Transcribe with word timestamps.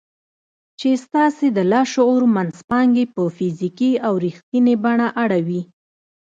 چې 0.79 0.89
ستاسې 1.05 1.47
د 1.57 1.59
لاشعور 1.71 2.21
منځپانګې 2.35 3.05
په 3.13 3.23
فزيکي 3.35 3.91
او 4.05 4.13
رښتينې 4.25 4.75
بڼه 4.83 5.07
اړوي. 5.23 5.61